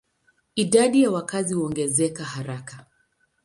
[0.55, 2.85] Idadi ya wakazi huongezeka haraka.